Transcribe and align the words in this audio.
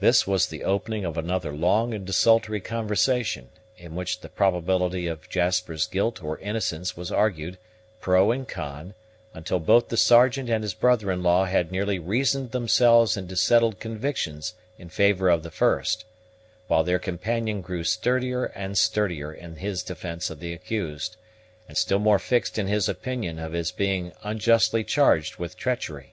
This 0.00 0.26
was 0.26 0.46
the 0.48 0.62
opening 0.62 1.06
of 1.06 1.16
another 1.16 1.54
long 1.54 1.94
and 1.94 2.04
desultory 2.04 2.60
conversation, 2.60 3.48
in 3.78 3.94
which 3.94 4.20
the 4.20 4.28
probability 4.28 5.06
of 5.06 5.26
Jasper's 5.30 5.86
guilt 5.86 6.22
or 6.22 6.36
innocence 6.40 6.98
was 6.98 7.10
argued 7.10 7.56
pro 7.98 8.30
and 8.30 8.46
con, 8.46 8.92
until 9.32 9.58
both 9.58 9.88
the 9.88 9.96
Sergeant 9.96 10.50
and 10.50 10.62
his 10.62 10.74
brother 10.74 11.10
in 11.10 11.22
law 11.22 11.46
had 11.46 11.72
nearly 11.72 11.98
reasoned 11.98 12.50
themselves 12.50 13.16
into 13.16 13.36
settled 13.36 13.80
convictions 13.80 14.52
in 14.76 14.90
favor 14.90 15.30
of 15.30 15.42
the 15.42 15.50
first, 15.50 16.04
while 16.66 16.84
their 16.84 16.98
companion 16.98 17.62
grew 17.62 17.84
sturdier 17.84 18.44
and 18.54 18.76
sturdier 18.76 19.32
in 19.32 19.56
his 19.56 19.82
defence 19.82 20.28
of 20.28 20.40
the 20.40 20.52
accused, 20.52 21.16
and 21.66 21.78
still 21.78 21.98
more 21.98 22.18
fixed 22.18 22.58
in 22.58 22.66
his 22.66 22.86
opinion 22.86 23.38
of 23.38 23.54
his 23.54 23.72
being 23.72 24.12
unjustly 24.22 24.84
charged 24.84 25.36
with 25.38 25.56
treachery. 25.56 26.12